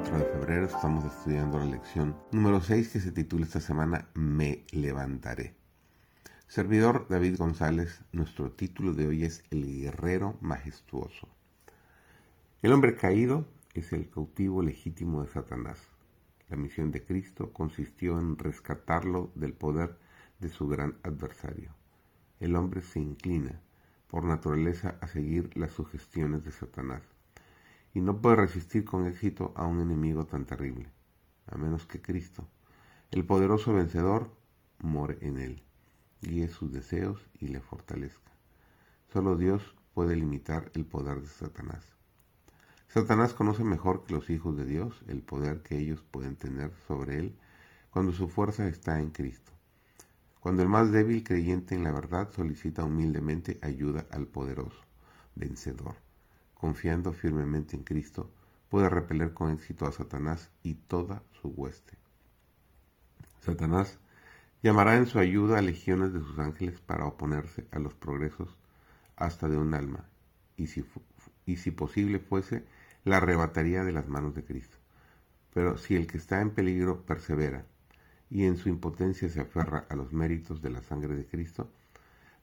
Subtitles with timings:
[0.00, 4.64] 4 de febrero estamos estudiando la lección número 6 que se titula esta semana Me
[4.72, 5.54] levantaré.
[6.48, 11.28] Servidor David González, nuestro título de hoy es El guerrero majestuoso.
[12.62, 15.78] El hombre caído es el cautivo legítimo de Satanás.
[16.48, 19.98] La misión de Cristo consistió en rescatarlo del poder
[20.38, 21.74] de su gran adversario.
[22.38, 23.60] El hombre se inclina
[24.06, 27.02] por naturaleza a seguir las sugestiones de Satanás
[27.92, 30.90] y no puede resistir con éxito a un enemigo tan terrible,
[31.46, 32.46] a menos que Cristo,
[33.10, 34.30] el poderoso vencedor,
[34.78, 35.62] more en él,
[36.22, 38.30] guíe sus deseos y le fortalezca.
[39.12, 41.84] Solo Dios puede limitar el poder de Satanás.
[42.88, 47.18] Satanás conoce mejor que los hijos de Dios el poder que ellos pueden tener sobre
[47.18, 47.36] él
[47.90, 49.52] cuando su fuerza está en Cristo.
[50.38, 54.80] Cuando el más débil creyente en la verdad solicita humildemente ayuda al poderoso,
[55.34, 55.96] vencedor
[56.60, 58.30] confiando firmemente en Cristo,
[58.68, 61.94] puede repeler con éxito a Satanás y toda su hueste.
[63.40, 63.98] Satanás
[64.62, 68.54] llamará en su ayuda a legiones de sus ángeles para oponerse a los progresos
[69.16, 70.04] hasta de un alma,
[70.58, 70.84] y si,
[71.46, 72.62] y si posible fuese,
[73.04, 74.76] la arrebataría de las manos de Cristo.
[75.54, 77.64] Pero si el que está en peligro persevera
[78.28, 81.70] y en su impotencia se aferra a los méritos de la sangre de Cristo,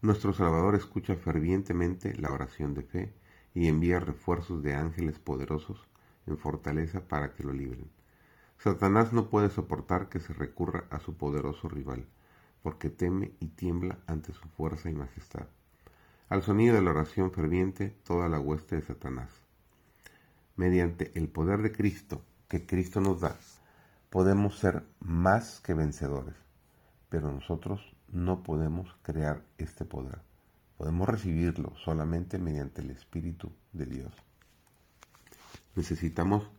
[0.01, 3.13] nuestro Salvador escucha fervientemente la oración de fe
[3.57, 5.83] y envía refuerzos de ángeles poderosos
[6.27, 7.89] en fortaleza para que lo libren.
[8.59, 12.05] Satanás no puede soportar que se recurra a su poderoso rival,
[12.61, 15.47] porque teme y tiembla ante su fuerza y majestad.
[16.29, 19.31] Al sonido de la oración ferviente, toda la hueste de Satanás.
[20.55, 23.35] Mediante el poder de Cristo que Cristo nos da,
[24.11, 26.35] podemos ser más que vencedores,
[27.09, 30.19] pero nosotros no podemos crear este poder.
[30.77, 34.13] Podemos recibirlo solamente mediante el Espíritu de Dios.
[35.75, 36.49] Necesitamos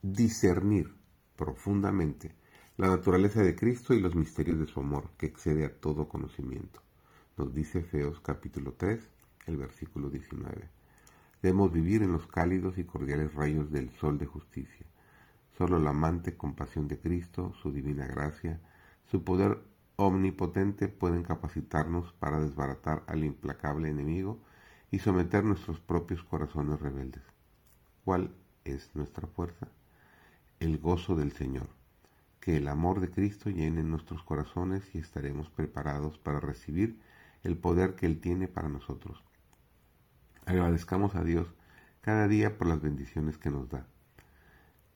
[0.00, 0.94] discernir
[1.36, 2.34] profundamente
[2.78, 6.80] la naturaleza de Cristo y los misterios de su amor, que excede a todo conocimiento.
[7.36, 9.00] Nos dice Feos capítulo 3,
[9.46, 10.68] el versículo 19.
[11.42, 14.86] Debemos vivir en los cálidos y cordiales rayos del sol de justicia.
[15.58, 18.60] Solo la amante compasión de Cristo, su divina gracia,
[19.10, 19.62] su poder
[19.96, 24.40] omnipotente pueden capacitarnos para desbaratar al implacable enemigo
[24.90, 27.22] y someter nuestros propios corazones rebeldes.
[28.04, 29.68] ¿Cuál es nuestra fuerza?
[30.60, 31.68] El gozo del Señor.
[32.40, 36.98] Que el amor de Cristo llene nuestros corazones y estaremos preparados para recibir
[37.44, 39.22] el poder que Él tiene para nosotros.
[40.44, 41.46] Agradezcamos a Dios
[42.00, 43.86] cada día por las bendiciones que nos da.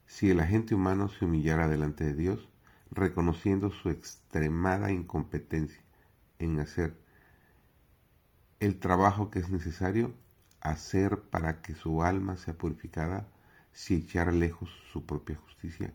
[0.06, 2.48] Si el agente humano se humillara delante de Dios,
[2.90, 5.82] reconociendo su extremada incompetencia
[6.38, 6.96] en hacer
[8.60, 10.14] el trabajo que es necesario
[10.60, 13.28] hacer para que su alma sea purificada,
[13.72, 15.92] si echar lejos su propia justicia,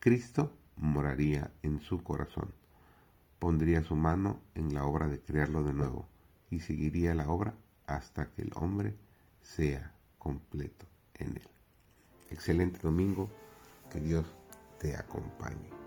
[0.00, 2.52] Cristo moraría en su corazón,
[3.38, 6.08] pondría su mano en la obra de crearlo de nuevo
[6.50, 7.54] y seguiría la obra
[7.86, 8.96] hasta que el hombre
[9.42, 11.48] sea completo en él.
[12.30, 13.28] Excelente domingo,
[13.90, 14.24] que Dios
[14.78, 15.81] te acompañe.